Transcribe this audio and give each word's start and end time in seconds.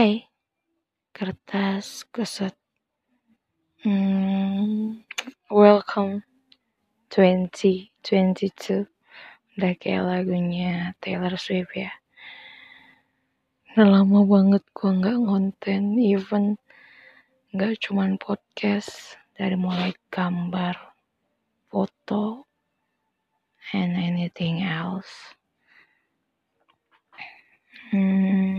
Hai, 0.00 0.32
kertas 1.12 2.08
keset. 2.08 2.56
Hmm, 3.84 5.04
welcome 5.52 6.24
2022. 7.12 8.88
Udah 9.60 9.72
kayak 9.76 10.08
lagunya 10.08 10.96
Taylor 11.04 11.36
Swift 11.36 11.76
ya. 11.76 11.92
Udah 13.76 14.00
lama 14.00 14.24
banget 14.24 14.64
gua 14.72 14.90
nggak 15.04 15.20
ngonten, 15.20 16.00
even 16.00 16.56
nggak 17.52 17.84
cuman 17.84 18.16
podcast 18.16 19.20
dari 19.36 19.60
mulai 19.60 19.92
gambar, 20.08 20.80
foto, 21.68 22.48
and 23.76 24.00
anything 24.00 24.64
else. 24.64 25.36
Hmm, 27.92 28.49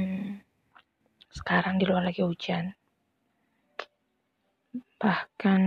sekarang 1.41 1.81
di 1.81 1.89
luar 1.89 2.05
lagi 2.05 2.21
hujan. 2.21 2.77
Bahkan 5.01 5.61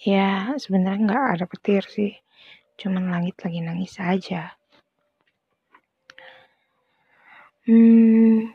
ya 0.00 0.56
sebenarnya 0.56 1.04
nggak 1.04 1.26
ada 1.36 1.44
petir 1.44 1.84
sih, 1.84 2.16
cuman 2.80 3.12
langit 3.12 3.36
lagi 3.44 3.60
nangis 3.60 4.00
aja. 4.00 4.56
Hmm, 7.68 8.50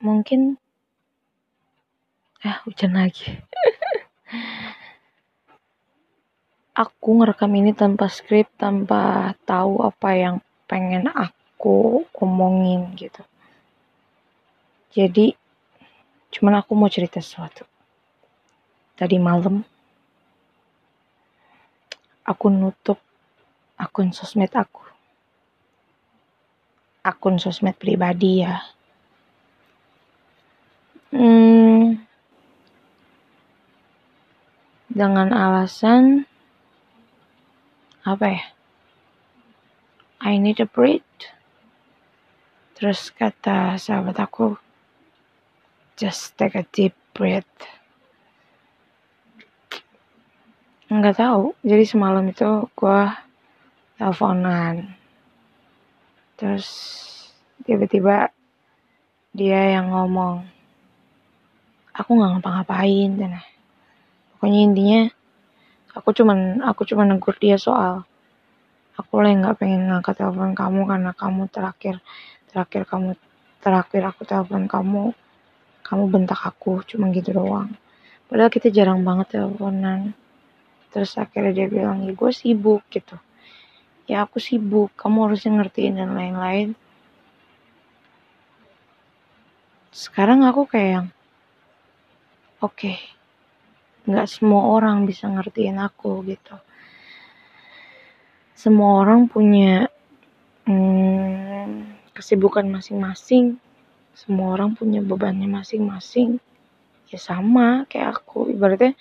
mungkin 0.00 0.56
ah 2.42 2.64
hujan 2.64 2.96
lagi. 2.96 3.28
Aku 6.72 7.20
ngerekam 7.20 7.52
ini 7.52 7.76
tanpa 7.76 8.08
skrip, 8.08 8.48
tanpa 8.56 9.36
tahu 9.44 9.84
apa 9.84 10.16
yang 10.16 10.40
pengen 10.64 11.04
aku 11.12 12.08
omongin 12.16 12.96
gitu. 12.96 13.20
Jadi, 14.92 15.32
cuman 16.28 16.60
aku 16.60 16.76
mau 16.76 16.92
cerita 16.92 17.16
sesuatu. 17.16 17.64
Tadi 18.92 19.16
malam, 19.16 19.64
aku 22.28 22.46
nutup 22.52 23.00
akun 23.80 24.12
sosmed 24.12 24.52
aku. 24.52 24.84
Akun 27.02 27.40
sosmed 27.40 27.74
pribadi 27.80 28.44
ya. 28.44 28.60
Hmm, 31.12 32.00
dengan 34.92 35.32
alasan 35.32 36.28
apa 38.04 38.26
ya? 38.28 38.44
I 40.22 40.38
need 40.38 40.62
a 40.62 40.68
break. 40.68 41.02
Terus 42.78 43.10
kata 43.10 43.74
sahabat 43.76 44.16
aku, 44.22 44.54
just 45.96 46.36
take 46.36 46.56
a 46.56 46.64
deep 46.72 46.96
breath. 47.12 47.48
Nggak 50.92 51.16
tahu. 51.20 51.56
Jadi 51.64 51.84
semalam 51.88 52.24
itu 52.28 52.68
gue 52.72 53.00
teleponan. 53.96 54.92
Terus 56.36 56.68
tiba-tiba 57.64 58.28
dia 59.32 59.80
yang 59.80 59.88
ngomong, 59.88 60.44
aku 61.92 62.10
nggak 62.16 62.30
ngapa-ngapain 62.36 63.10
dan 63.16 63.32
pokoknya 64.36 64.60
intinya 64.64 65.00
aku 65.92 66.08
cuman 66.16 66.64
aku 66.64 66.88
cuman 66.88 67.14
negur 67.14 67.36
dia 67.36 67.60
soal 67.60 68.08
aku 68.96 69.20
lah 69.20 69.32
nggak 69.32 69.60
pengen 69.60 69.88
ngangkat 69.92 70.20
telepon 70.20 70.56
kamu 70.56 70.88
karena 70.88 71.10
kamu 71.12 71.42
terakhir 71.52 72.00
terakhir 72.48 72.82
kamu 72.88 73.10
terakhir 73.60 74.02
aku 74.08 74.22
telepon 74.24 74.64
kamu 74.68 75.04
kamu 75.82 76.08
bentak 76.08 76.40
aku 76.40 76.82
cuma 76.86 77.10
gitu 77.10 77.34
doang. 77.34 77.74
Padahal 78.30 78.48
kita 78.48 78.72
jarang 78.72 79.04
banget 79.04 79.36
teleponan. 79.36 80.16
Terus 80.88 81.16
akhirnya 81.20 81.52
dia 81.52 81.66
bilang 81.68 82.06
ya 82.06 82.16
gue 82.16 82.30
sibuk 82.32 82.86
gitu. 82.88 83.20
Ya 84.08 84.24
aku 84.24 84.40
sibuk 84.40 84.94
kamu 84.96 85.28
harusnya 85.28 85.60
ngertiin 85.60 86.00
dan 86.00 86.16
lain-lain. 86.16 86.72
Sekarang 89.92 90.48
aku 90.48 90.64
kayak 90.64 90.88
yang 90.88 91.08
oke 92.64 92.72
okay, 92.72 92.96
nggak 94.08 94.24
semua 94.24 94.72
orang 94.72 95.04
bisa 95.04 95.28
ngertiin 95.28 95.76
aku 95.76 96.24
gitu. 96.24 96.56
Semua 98.56 99.04
orang 99.04 99.28
punya 99.28 99.90
hmm, 100.64 102.12
kesibukan 102.14 102.64
masing-masing 102.70 103.58
semua 104.12 104.54
orang 104.54 104.76
punya 104.76 105.00
bebannya 105.00 105.48
masing-masing. 105.48 106.38
Ya 107.08 107.18
sama 107.20 107.84
kayak 107.88 108.22
aku. 108.22 108.52
Ibaratnya 108.52 108.96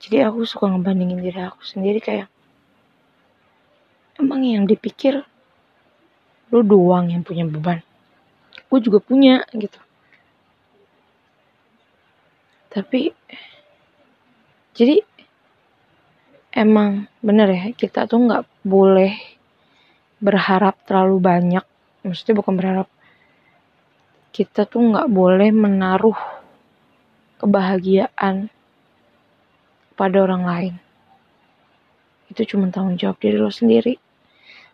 jadi 0.00 0.32
aku 0.32 0.48
suka 0.48 0.70
ngebandingin 0.70 1.20
diri 1.20 1.40
aku 1.44 1.60
sendiri 1.60 2.00
kayak 2.00 2.28
emang 4.16 4.44
yang 4.44 4.64
dipikir 4.64 5.24
lu 6.50 6.60
doang 6.66 7.12
yang 7.12 7.22
punya 7.22 7.46
beban. 7.46 7.80
Gue 8.66 8.80
juga 8.82 8.98
punya 8.98 9.46
gitu. 9.54 9.78
Tapi 12.70 13.10
jadi 14.74 15.02
emang 16.54 17.10
bener 17.22 17.48
ya 17.50 17.64
kita 17.74 18.06
tuh 18.06 18.24
nggak 18.26 18.44
boleh 18.66 19.14
berharap 20.20 20.78
terlalu 20.86 21.18
banyak. 21.18 21.64
Maksudnya 22.06 22.38
bukan 22.38 22.54
berharap 22.56 22.88
kita 24.30 24.62
tuh 24.62 24.94
nggak 24.94 25.10
boleh 25.10 25.50
menaruh 25.50 26.18
kebahagiaan 27.42 28.46
pada 29.98 30.16
orang 30.22 30.44
lain. 30.46 30.74
Itu 32.30 32.46
cuma 32.46 32.70
tanggung 32.70 32.94
jawab 32.94 33.18
diri 33.18 33.36
lo 33.42 33.50
sendiri. 33.50 33.98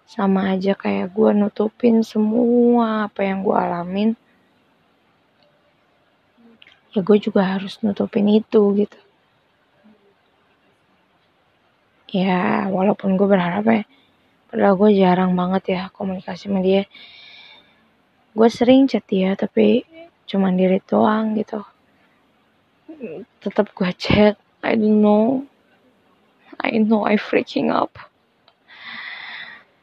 Sama 0.07 0.55
aja 0.55 0.77
kayak 0.77 1.11
gue 1.17 1.31
nutupin 1.35 2.05
semua 2.05 3.09
apa 3.09 3.25
yang 3.25 3.43
gue 3.43 3.57
alamin. 3.57 4.11
Ya 6.93 7.01
gue 7.01 7.19
juga 7.19 7.43
harus 7.43 7.81
nutupin 7.81 8.29
itu 8.29 8.61
gitu. 8.77 8.99
Ya 12.13 12.69
walaupun 12.69 13.17
gue 13.17 13.27
berharap 13.27 13.65
ya. 13.67 13.83
Padahal 14.53 14.75
gue 14.79 14.91
jarang 14.95 15.33
banget 15.35 15.65
ya 15.75 15.83
komunikasi 15.91 16.47
sama 16.47 16.63
dia 16.63 16.87
gue 18.37 18.49
sering 18.53 18.85
chat 18.85 19.01
dia 19.09 19.33
tapi 19.33 19.81
cuman 20.29 20.61
diri 20.61 20.77
doang 20.85 21.33
gitu. 21.41 21.65
Tetap 23.41 23.73
gue 23.73 23.91
chat. 23.97 24.37
I 24.61 24.77
don't 24.77 25.01
know. 25.01 25.49
I 26.61 26.77
know 26.77 27.09
I 27.09 27.17
freaking 27.17 27.73
up. 27.73 27.97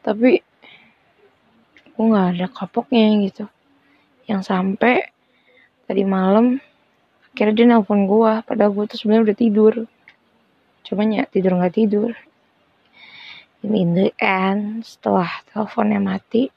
Tapi 0.06 0.38
gue 1.98 2.06
nggak 2.06 2.38
ada 2.38 2.48
kapoknya 2.54 3.26
gitu. 3.26 3.46
Yang 4.30 4.54
sampai 4.54 5.10
tadi 5.90 6.06
malam 6.06 6.62
akhirnya 7.34 7.58
dia 7.58 7.66
nelpon 7.74 8.06
gue 8.06 8.34
padahal 8.46 8.70
gue 8.70 8.86
tuh 8.86 8.98
sebenarnya 9.02 9.34
udah 9.34 9.38
tidur. 9.42 9.74
Cuman 10.86 11.18
ya 11.18 11.26
tidur 11.26 11.58
nggak 11.58 11.74
tidur. 11.74 12.14
In 13.66 13.98
the 13.98 14.14
end 14.22 14.86
setelah 14.86 15.42
teleponnya 15.50 15.98
mati 15.98 16.54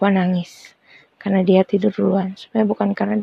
gue 0.00 0.08
nangis 0.08 0.72
karena 1.20 1.44
dia 1.44 1.60
tidur 1.68 1.92
duluan. 1.92 2.32
Sebenarnya 2.32 2.68
bukan 2.72 2.88
karena 2.96 3.20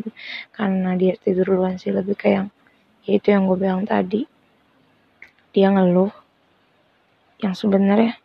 karena 0.53 0.93
dia 0.93 1.17
tidur 1.17 1.57
duluan 1.57 1.81
sih 1.81 1.89
lebih 1.89 2.13
kayak 2.13 2.53
ya 3.01 3.11
itu 3.17 3.33
yang 3.33 3.49
gue 3.49 3.57
bilang 3.57 3.81
tadi. 3.89 4.29
Dia 5.57 5.73
ngeluh 5.73 6.13
yang 7.41 7.57
sebenarnya 7.57 8.21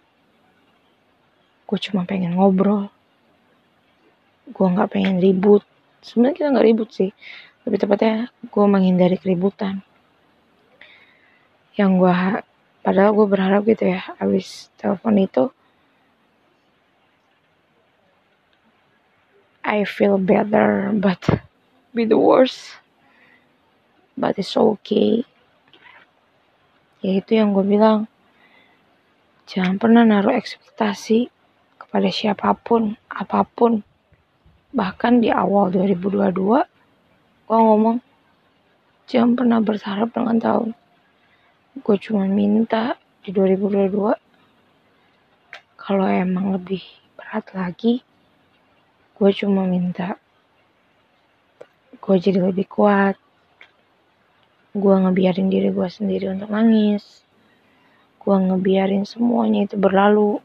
gue 1.64 1.78
cuma 1.88 2.04
pengen 2.04 2.36
ngobrol. 2.36 2.92
Gue 4.52 4.66
nggak 4.68 4.92
pengen 4.92 5.16
ribut. 5.24 5.64
Sebenarnya 6.04 6.36
kita 6.36 6.48
nggak 6.52 6.66
ribut 6.68 6.92
sih. 6.92 7.08
Lebih 7.64 7.88
tepatnya 7.88 8.28
gue 8.28 8.64
menghindari 8.68 9.16
keributan. 9.16 9.80
Yang 11.72 11.90
gue 11.96 12.16
padahal 12.84 13.16
gue 13.16 13.24
berharap 13.24 13.64
gitu 13.64 13.88
ya 13.88 14.04
abis 14.20 14.68
telepon 14.76 15.16
itu 15.16 15.48
I 19.62 19.86
feel 19.86 20.18
better, 20.18 20.90
but 20.90 21.22
be 21.94 22.02
the 22.02 22.18
worst. 22.18 22.82
But 24.18 24.36
it's 24.36 24.58
okay. 24.58 25.22
Ya 27.02 27.22
itu 27.22 27.38
yang 27.38 27.54
gue 27.54 27.62
bilang. 27.62 28.10
Jangan 29.46 29.78
pernah 29.78 30.06
naruh 30.06 30.34
ekspektasi 30.34 31.30
kepada 31.76 32.08
siapa 32.08 32.56
pun, 32.56 32.96
apa 33.10 33.44
pun. 33.44 33.84
Bahkan 34.72 35.20
di 35.20 35.28
awal 35.28 35.68
2022, 35.74 36.64
gue 37.44 37.58
ngomong, 37.58 38.00
jangan 39.04 39.36
pernah 39.36 39.60
berharap 39.60 40.08
dengan 40.14 40.40
tahun. 40.40 40.70
Gue 41.84 41.96
cuma 42.00 42.24
minta 42.24 42.96
di 43.20 43.28
2022, 43.34 44.16
kalau 45.76 46.06
emang 46.08 46.56
lebih 46.56 46.80
berat 47.18 47.44
lagi, 47.52 48.00
gue 49.16 49.30
cuma 49.36 49.68
minta 49.68 50.16
gue 52.02 52.16
jadi 52.18 52.42
lebih 52.42 52.66
kuat. 52.66 53.14
Gue 54.74 54.94
ngebiarin 54.98 55.46
diri 55.46 55.70
gue 55.70 55.86
sendiri 55.86 56.34
untuk 56.34 56.50
nangis. 56.50 57.22
Gue 58.18 58.34
ngebiarin 58.34 59.06
semuanya 59.06 59.70
itu 59.70 59.78
berlalu. 59.78 60.42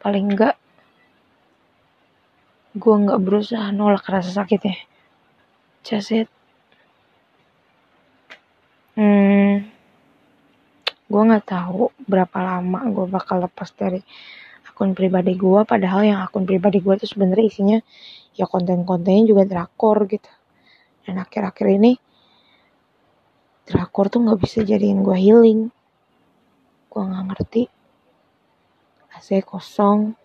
Paling 0.00 0.32
enggak 0.32 0.56
gue 2.72 2.94
nggak 2.96 3.20
berusaha 3.20 3.68
nolak 3.68 4.08
rasa 4.08 4.32
sakitnya. 4.32 4.80
Just 5.84 6.16
it. 6.16 6.28
Hmm 8.96 9.72
gue 11.12 11.22
nggak 11.28 11.44
tahu 11.44 11.92
berapa 12.08 12.38
lama 12.40 12.88
gue 12.88 13.04
bakal 13.04 13.44
lepas 13.44 13.68
dari 13.76 14.00
akun 14.72 14.96
pribadi 14.96 15.36
gue 15.36 15.60
padahal 15.68 16.00
yang 16.00 16.24
akun 16.24 16.48
pribadi 16.48 16.80
gue 16.80 16.96
itu 16.96 17.04
sebenarnya 17.04 17.44
isinya 17.44 17.78
ya 18.32 18.48
konten-kontennya 18.48 19.28
juga 19.28 19.44
drakor 19.44 20.08
gitu. 20.08 20.32
Dan 21.04 21.20
akhir-akhir 21.20 21.66
ini 21.76 21.92
drakor 23.68 24.08
tuh 24.08 24.24
nggak 24.24 24.40
bisa 24.40 24.64
jadiin 24.64 25.04
gue 25.04 25.12
healing. 25.12 25.60
Gue 26.88 27.02
nggak 27.04 27.24
ngerti. 27.28 27.62
AC 29.12 29.44
kosong 29.44 30.16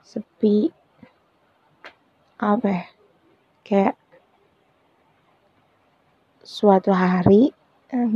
sepi. 0.00 0.72
Apa 2.40 2.66
ya? 2.72 2.84
Kayak 3.60 3.96
suatu 6.40 6.88
hari 6.96 7.52
eh, 7.92 8.08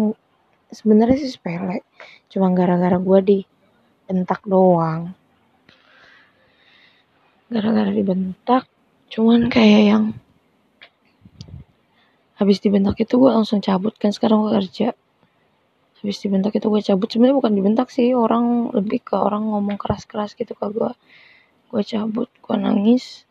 sebenarnya 0.72 1.20
sih 1.20 1.36
sepele. 1.36 1.84
Cuma 2.32 2.48
gara-gara 2.56 2.96
gue 2.96 3.20
dibentak 3.20 4.40
doang 4.48 5.12
gara-gara 7.46 7.90
dibentak 7.94 8.66
cuman 9.06 9.46
kayak 9.46 9.82
yang 9.86 10.04
habis 12.36 12.60
dibentak 12.60 13.00
itu 13.00 13.16
gue 13.16 13.32
langsung 13.32 13.64
cabut 13.64 13.96
kan 13.96 14.12
sekarang 14.12 14.44
gue 14.44 14.52
kerja. 14.60 14.92
Habis 16.04 16.20
dibentak 16.20 16.52
itu 16.52 16.68
gue 16.68 16.82
cabut. 16.84 17.08
Sebenarnya 17.08 17.36
bukan 17.40 17.52
dibentak 17.56 17.88
sih 17.88 18.12
orang 18.12 18.68
lebih 18.76 19.00
ke 19.00 19.16
orang 19.16 19.48
ngomong 19.48 19.80
keras-keras 19.80 20.36
gitu 20.36 20.52
ke 20.52 20.66
gue 20.68 20.92
gue 21.66 21.82
cabut 21.82 22.30
gue 22.30 22.56
nangis 22.60 23.26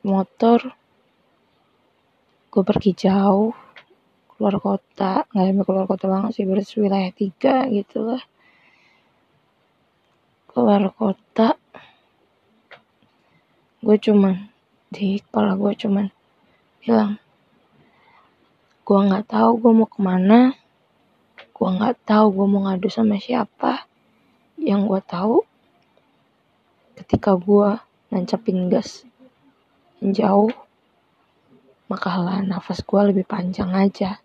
motor 0.00 0.72
gue 2.48 2.62
pergi 2.62 2.92
jauh 2.94 3.50
keluar 4.30 4.62
kota. 4.62 5.26
Nggak 5.34 5.44
sampai 5.50 5.64
keluar 5.66 5.86
kota 5.90 6.06
banget 6.06 6.30
sih 6.38 6.46
berarti 6.46 6.74
wilayah 6.78 7.10
tiga 7.10 7.66
gitu 7.66 7.98
lah. 8.06 8.22
Keluar 10.54 10.94
kota 10.94 11.58
gue 13.82 13.96
cuman 13.98 14.48
di 14.88 15.18
kepala 15.18 15.58
gue 15.58 15.72
cuman 15.74 16.06
bilang 16.80 17.18
gue 18.82 18.98
nggak 18.98 19.26
tahu 19.26 19.50
gue 19.58 19.72
mau 19.74 19.88
ke 19.90 19.98
mana 19.98 20.54
gue 21.50 21.68
nggak 21.68 21.96
tahu 22.06 22.26
gue 22.30 22.46
mau 22.46 22.60
ngadu 22.70 22.88
sama 22.88 23.18
siapa 23.18 23.84
yang 24.56 24.86
gue 24.86 25.02
tahu 25.02 25.42
ketika 26.96 27.34
gue 27.34 27.82
nancapin 28.14 28.70
gas 28.70 29.02
jauh, 30.10 30.50
maka 31.86 32.18
lah 32.18 32.42
nafas 32.42 32.82
gue 32.82 33.00
lebih 33.14 33.22
panjang 33.22 33.70
aja. 33.70 34.18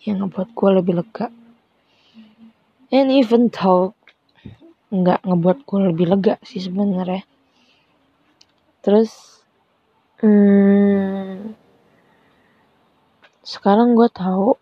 Yang 0.00 0.16
ngebuat 0.24 0.48
gue 0.56 0.70
lebih 0.80 0.94
lega. 1.04 1.26
And 2.88 3.12
even 3.12 3.52
though 3.52 3.92
nggak 4.88 5.20
ngebuat 5.28 5.58
gue 5.68 5.78
lebih 5.92 6.06
lega 6.08 6.34
sih 6.40 6.64
sebenarnya. 6.64 7.28
Terus, 8.82 9.46
hmm, 10.18 11.54
sekarang 13.46 13.94
gue 13.94 14.10
tahu 14.10 14.58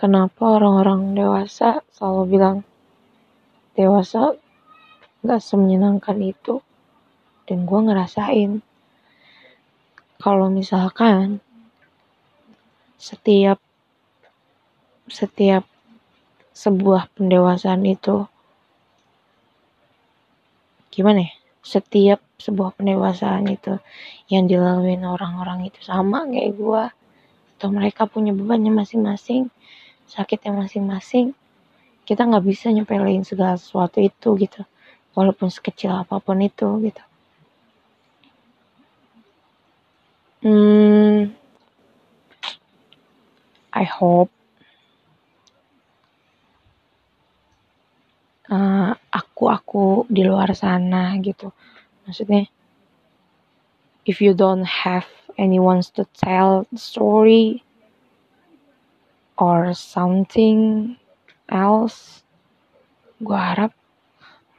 kenapa 0.00 0.56
orang-orang 0.56 1.12
dewasa 1.12 1.84
selalu 1.92 2.22
bilang 2.32 2.58
dewasa 3.76 4.32
gak 5.20 5.44
semenyenangkan 5.44 6.16
itu 6.24 6.64
dan 7.44 7.68
gue 7.68 7.80
ngerasain. 7.84 8.64
Kalau 10.16 10.48
misalkan 10.48 11.44
setiap 12.96 13.60
setiap 15.12 15.68
sebuah 16.56 17.12
pendewasaan 17.16 17.84
itu 17.84 18.24
gimana 20.88 21.28
ya 21.28 21.39
setiap 21.60 22.24
sebuah 22.40 22.80
pendewasaan 22.80 23.48
itu 23.52 23.76
yang 24.32 24.48
dilalui 24.48 24.96
orang-orang 24.96 25.68
itu 25.68 25.80
sama 25.84 26.24
kayak 26.24 26.56
gue 26.56 26.82
atau 27.60 27.68
mereka 27.68 28.08
punya 28.08 28.32
bebannya 28.32 28.72
masing-masing 28.72 29.52
sakitnya 30.08 30.56
masing-masing 30.56 31.36
kita 32.10 32.26
nggak 32.26 32.42
bisa 32.42 32.74
nyepelin 32.74 33.22
segala 33.22 33.54
sesuatu 33.54 34.02
itu 34.02 34.34
gitu. 34.34 34.66
Walaupun 35.14 35.46
sekecil 35.46 35.94
apa 35.94 36.18
pun 36.18 36.42
itu 36.42 36.66
gitu. 36.82 37.02
Hmm, 40.42 41.30
I 43.70 43.84
hope 43.86 44.32
uh, 48.50 48.96
aku 49.40 49.48
aku 49.48 49.86
di 50.12 50.20
luar 50.20 50.52
sana 50.52 51.16
gitu. 51.16 51.48
Maksudnya, 52.04 52.44
if 54.04 54.20
you 54.20 54.36
don't 54.36 54.68
have 54.68 55.08
anyone 55.40 55.80
to 55.96 56.04
tell 56.12 56.68
story 56.76 57.64
or 59.40 59.72
something 59.72 60.92
else, 61.48 62.20
gue 63.16 63.32
harap 63.32 63.72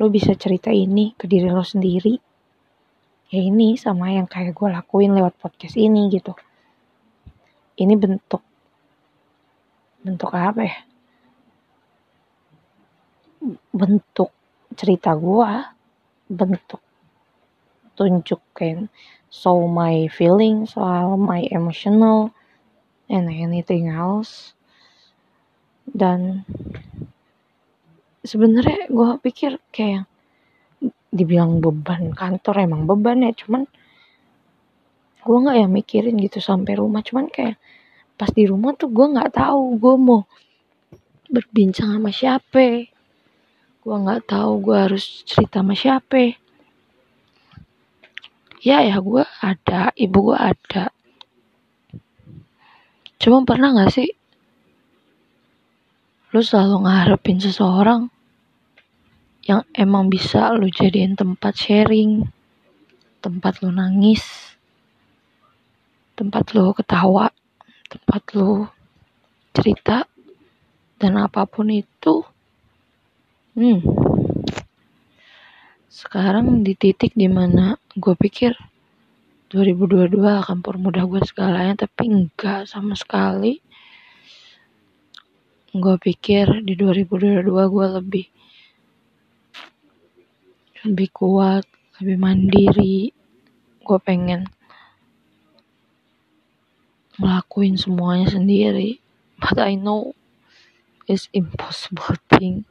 lo 0.01 0.10
bisa 0.10 0.33
cerita 0.33 0.74
ini 0.74 1.13
ke 1.13 1.30
diri 1.30 1.54
lo 1.54 1.62
sendiri. 1.62 2.18
Ya 3.30 3.45
ini 3.45 3.78
sama 3.78 4.10
yang 4.18 4.25
kayak 4.25 4.57
gue 4.57 4.66
lakuin 4.66 5.13
lewat 5.13 5.38
podcast 5.38 5.78
ini 5.78 6.10
gitu. 6.10 6.33
Ini 7.78 7.94
bentuk 8.01 8.42
bentuk 10.01 10.33
apa 10.33 10.66
ya? 10.66 10.78
Bentuk 13.69 14.41
cerita 14.75 15.15
gue 15.15 15.51
bentuk 16.31 16.79
tunjukin 17.99 18.87
so 19.31 19.68
my 19.68 20.07
feeling 20.11 20.68
soal 20.68 21.16
my 21.19 21.47
emotional 21.51 22.31
and 23.11 23.28
anything 23.28 23.92
else. 23.92 24.56
Dan 25.87 26.47
sebenarnya 28.23 28.87
gue 28.87 29.09
pikir 29.19 29.59
kayak 29.75 30.07
dibilang 31.11 31.59
beban 31.59 32.16
kantor 32.16 32.63
emang 32.63 32.87
beban 32.87 33.28
ya 33.28 33.35
cuman 33.35 33.68
gue 35.21 35.37
nggak 35.44 35.57
ya 35.59 35.68
mikirin 35.68 36.16
gitu 36.19 36.40
sampai 36.40 36.80
rumah. 36.80 37.04
Cuman 37.04 37.28
kayak 37.28 37.59
pas 38.16 38.31
di 38.31 38.47
rumah 38.47 38.71
tuh 38.80 38.87
gue 38.87 39.07
nggak 39.16 39.35
tahu 39.35 39.75
gue 39.80 39.95
mau 39.99 40.23
berbincang 41.31 41.95
sama 41.95 42.11
siapa 42.11 42.91
gue 43.81 43.95
nggak 43.97 44.30
tahu 44.30 44.52
gue 44.61 44.78
harus 44.78 45.26
cerita 45.26 45.66
sama 45.66 45.73
siapa. 45.73 46.38
Ya 48.61 48.85
ya 48.85 49.02
gue 49.02 49.26
ada 49.42 49.90
ibu 49.97 50.30
gue 50.30 50.38
ada. 50.38 50.94
Cuma 53.18 53.42
pernah 53.42 53.73
nggak 53.73 53.94
sih 53.94 54.09
lu 56.31 56.40
selalu 56.40 56.88
ngarepin 56.88 57.44
seseorang 57.44 58.07
yang 59.44 59.68
emang 59.76 60.07
bisa 60.07 60.54
lo 60.56 60.69
jadiin 60.69 61.18
tempat 61.18 61.57
sharing, 61.57 62.23
tempat 63.19 63.59
lo 63.59 63.73
nangis, 63.73 64.23
tempat 66.16 66.54
lo 66.56 66.71
ketawa, 66.71 67.33
tempat 67.90 68.21
lo 68.38 68.71
cerita, 69.52 70.07
dan 71.02 71.19
apa 71.19 71.44
pun 71.50 71.68
itu, 71.73 72.23
hmm, 73.52 73.80
sekarang 75.92 76.64
di 76.64 76.74
titik 76.74 77.12
di 77.14 77.28
mana 77.28 77.76
gue 77.94 78.16
pikir 78.16 78.56
2022 79.52 80.16
akan 80.24 80.64
permudah 80.64 81.04
gue 81.04 81.20
segalanya, 81.28 81.84
tapi 81.84 82.08
enggak 82.08 82.64
sama 82.72 82.96
sekali. 82.96 83.60
Gue 85.76 86.00
pikir 86.00 86.64
di 86.64 86.80
2022 86.80 87.52
gue 87.52 87.88
lebih 88.00 88.26
lebih 90.88 91.10
kuat, 91.12 91.68
lebih 92.00 92.18
mandiri. 92.18 93.12
Gue 93.84 94.00
pengen 94.00 94.48
ngelakuin 97.20 97.76
semuanya 97.76 98.31
sendiri. 98.31 99.04
But 99.36 99.60
I 99.60 99.76
know 99.76 100.16
it's 101.12 101.28
impossible 101.36 102.16
thing. 102.31 102.70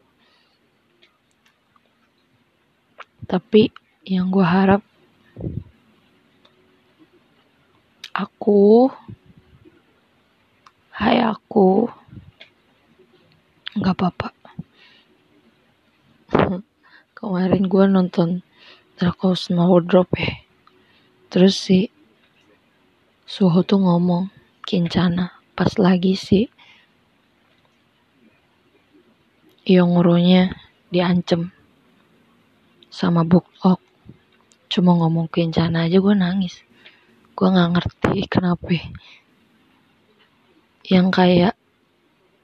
Tapi 3.30 3.70
yang 4.02 4.34
gue 4.34 4.42
harap 4.42 4.82
aku 8.10 8.90
hai 10.98 11.22
aku 11.22 11.86
nggak 13.78 13.94
apa-apa. 13.94 14.28
Kemarin 17.14 17.70
gue 17.70 17.84
nonton 17.86 18.42
Draco 18.98 19.38
Snowdrop 19.38 20.10
ya 20.18 20.34
terus 21.30 21.54
si 21.54 21.86
Suho 23.30 23.62
tuh 23.62 23.78
ngomong 23.78 24.26
kincana. 24.66 25.38
Pas 25.54 25.70
lagi 25.78 26.18
si 26.18 26.50
Yonguro-nya 29.70 30.50
diancem 30.90 31.54
sama 32.90 33.22
Bukok. 33.22 33.78
Cuma 34.66 34.98
ngomong 34.98 35.30
kincana 35.30 35.86
aja 35.86 36.02
gue 36.02 36.14
nangis. 36.14 36.60
Gue 37.38 37.48
nggak 37.48 37.70
ngerti 37.78 38.26
kenapa. 38.34 38.66
Yang 40.90 41.06
kayak 41.14 41.54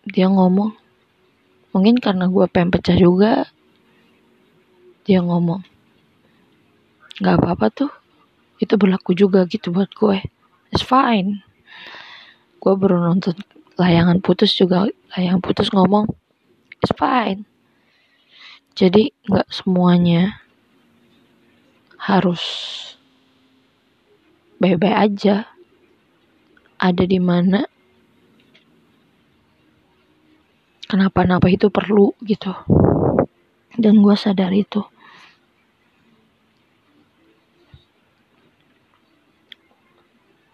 dia 0.06 0.30
ngomong 0.30 0.70
mungkin 1.74 1.98
karena 1.98 2.30
gue 2.30 2.46
pengen 2.46 2.72
pecah 2.72 2.96
juga 2.96 3.50
dia 5.02 5.20
ngomong 5.20 5.60
nggak 7.20 7.36
apa-apa 7.42 7.66
tuh 7.74 7.92
itu 8.62 8.78
berlaku 8.78 9.12
juga 9.12 9.44
gitu 9.50 9.74
buat 9.74 9.90
gue 9.92 10.22
it's 10.70 10.86
fine. 10.86 11.42
Gue 12.62 12.74
baru 12.78 13.02
nonton 13.02 13.34
layangan 13.76 14.22
putus 14.22 14.54
juga 14.54 14.86
layangan 15.18 15.42
putus 15.42 15.74
ngomong 15.74 16.06
it's 16.80 16.94
fine 16.94 17.44
jadi 18.76 19.08
nggak 19.24 19.48
semuanya 19.48 20.44
harus 21.96 22.44
baik-baik 24.60 24.96
aja. 25.00 25.36
Ada 26.76 27.08
di 27.08 27.16
mana? 27.16 27.64
Kenapa-napa 30.84 31.48
itu 31.48 31.72
perlu 31.72 32.12
gitu. 32.20 32.52
Dan 33.80 34.04
gue 34.04 34.12
sadar 34.12 34.52
itu. 34.52 34.84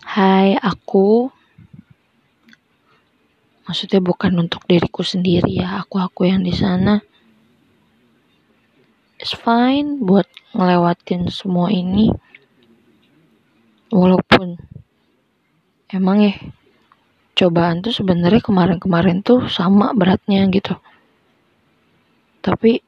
Hai 0.07 0.55
aku. 0.63 1.27
Maksudnya 3.67 3.99
bukan 3.99 4.47
untuk 4.47 4.63
diriku 4.71 5.03
sendiri 5.03 5.59
ya. 5.59 5.83
Aku 5.83 5.99
aku 5.99 6.31
yang 6.31 6.47
di 6.47 6.55
sana 6.55 7.03
it's 9.23 9.39
fine 9.39 10.03
buat 10.03 10.27
ngelewatin 10.51 11.31
semua 11.31 11.71
ini. 11.71 12.11
Walaupun 13.95 14.59
emang 15.95 16.27
ya 16.27 16.35
cobaan 17.39 17.87
tuh 17.87 17.95
sebenarnya 17.95 18.43
kemarin-kemarin 18.43 19.23
tuh 19.23 19.47
sama 19.47 19.95
beratnya 19.95 20.43
gitu. 20.51 20.75
Tapi 22.43 22.83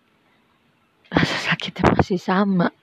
rasa 1.06 1.36
sakitnya 1.54 1.94
masih 1.94 2.18
sama. 2.18 2.74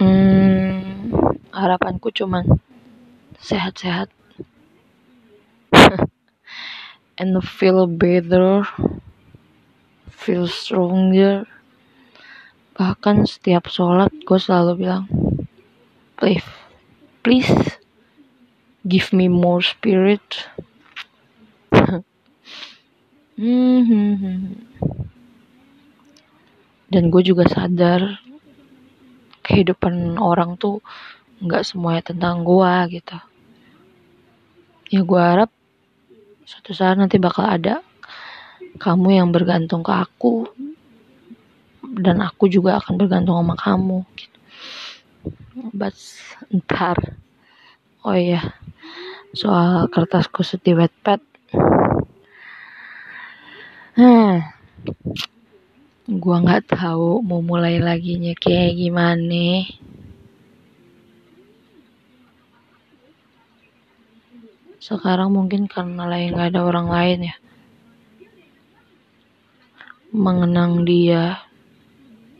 Hmm, 0.00 1.12
harapanku 1.52 2.08
cuman 2.16 2.48
sehat-sehat. 3.44 4.08
And 7.20 7.40
feel 7.44 7.88
better 7.88 8.64
feel 10.26 10.50
stronger. 10.50 11.46
Bahkan 12.74 13.30
setiap 13.30 13.70
sholat 13.70 14.10
gue 14.26 14.38
selalu 14.42 14.82
bilang 14.82 15.06
please 16.18 16.42
please 17.22 17.78
give 18.82 19.14
me 19.14 19.30
more 19.30 19.62
spirit. 19.62 20.50
Dan 26.90 27.02
gue 27.14 27.22
juga 27.22 27.46
sadar 27.46 28.18
kehidupan 29.46 30.18
orang 30.18 30.58
tuh 30.58 30.82
nggak 31.38 31.62
semuanya 31.62 32.10
tentang 32.10 32.42
gue 32.42 32.98
gitu. 32.98 33.18
Ya 34.90 35.06
gue 35.06 35.22
harap 35.22 35.54
suatu 36.42 36.74
saat 36.74 36.98
nanti 36.98 37.22
bakal 37.22 37.46
ada 37.46 37.85
kamu 38.76 39.18
yang 39.18 39.28
bergantung 39.32 39.82
ke 39.82 39.92
aku 39.92 40.46
dan 41.96 42.20
aku 42.20 42.46
juga 42.46 42.76
akan 42.76 42.94
bergantung 43.00 43.40
sama 43.40 43.56
kamu 43.56 43.98
gitu. 44.14 44.38
but 45.72 45.96
ntar 46.52 46.96
oh 48.04 48.14
iya 48.16 48.54
soal 49.32 49.88
kertas 49.88 50.28
kusut 50.28 50.60
di 50.60 50.76
wetpad 50.76 51.20
hmm 53.96 54.56
gua 56.06 56.38
nggak 56.38 56.70
tahu 56.70 57.18
mau 57.18 57.42
mulai 57.42 57.82
lagi 57.82 58.14
kayak 58.38 58.78
gimana. 58.78 59.66
Sekarang 64.78 65.34
mungkin 65.34 65.66
karena 65.66 66.06
lagi 66.06 66.30
nggak 66.30 66.54
ada 66.54 66.62
orang 66.62 66.86
lain 66.86 67.26
ya 67.26 67.36
mengenang 70.16 70.88
dia 70.88 71.44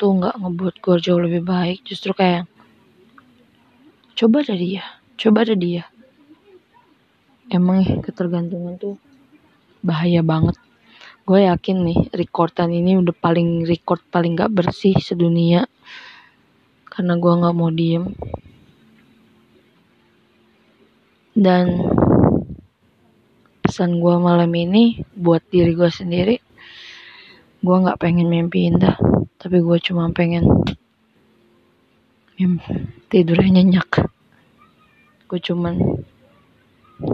tuh 0.01 0.17
nggak 0.17 0.41
ngebuat 0.41 0.75
gue 0.81 0.97
jauh 1.05 1.21
lebih 1.21 1.45
baik. 1.45 1.85
Justru 1.85 2.17
kayak 2.17 2.49
coba 4.17 4.41
dari 4.41 4.81
dia 4.81 4.97
coba 5.17 5.49
ada 5.49 5.57
dia. 5.57 5.85
Emang 7.49 7.81
ya 7.81 7.97
ketergantungan 8.05 8.77
tuh 8.77 8.97
bahaya 9.81 10.21
banget. 10.21 10.57
Gue 11.27 11.49
yakin 11.49 11.83
nih 11.83 12.01
recordan 12.15 12.71
ini 12.71 13.01
udah 13.01 13.17
paling 13.17 13.67
record 13.67 14.05
paling 14.13 14.37
gak 14.37 14.53
bersih 14.53 14.95
sedunia. 15.01 15.65
Karena 16.87 17.17
gue 17.21 17.33
nggak 17.33 17.57
mau 17.57 17.69
diem. 17.73 18.09
Dan 21.37 21.85
pesan 23.61 24.01
gue 24.01 24.17
malam 24.17 24.49
ini 24.57 25.05
buat 25.13 25.45
diri 25.53 25.77
gue 25.77 25.91
sendiri 25.93 26.37
gue 27.61 27.77
nggak 27.77 28.01
pengen 28.01 28.29
mimpi 28.29 28.69
indah 28.69 28.97
tapi 29.37 29.61
gue 29.61 29.79
cuma 29.79 30.11
pengen 30.11 30.49
tidurnya 33.09 33.63
nyenyak. 33.63 33.91
Gue 35.31 35.41
cuman 35.41 36.05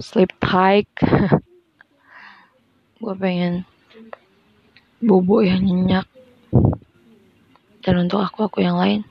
sleep 0.02 0.34
tight 0.42 0.90
gue 3.02 3.14
pengen 3.18 3.62
bobo 4.98 5.44
yang 5.44 5.62
nyenyak. 5.62 6.06
Dan 7.82 8.06
untuk 8.06 8.22
aku 8.22 8.46
aku 8.46 8.58
yang 8.62 8.78
lain 8.78 9.02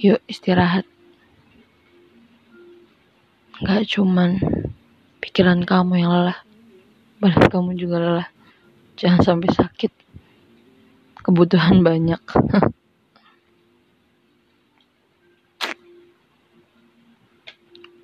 yuk 0.00 0.18
istirahat. 0.26 0.88
Nggak 3.62 3.86
cuman 3.94 4.42
pikiran 5.22 5.62
kamu 5.62 6.02
yang 6.02 6.10
lelah 6.10 6.38
badan 7.22 7.46
kamu 7.46 7.78
juga 7.78 7.96
lelah. 8.02 8.28
Jangan 8.98 9.22
sampai 9.22 9.48
sakit 9.54 10.01
kebutuhan 11.22 11.80
banyak 11.86 12.20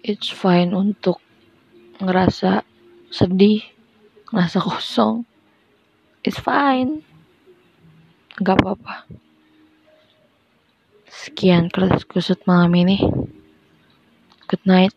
it's 0.08 0.32
fine 0.32 0.72
untuk 0.72 1.20
ngerasa 2.00 2.64
sedih, 3.12 3.60
ngerasa 4.32 4.58
kosong. 4.64 5.28
It's 6.25 6.40
fine. 6.40 7.04
Gak 8.40 8.56
apa-apa. 8.56 9.04
Sekian 11.12 11.68
kelas 11.68 12.08
kusut 12.08 12.40
malam 12.48 12.72
ini. 12.72 13.02
Good 14.48 14.64
night. 14.64 14.96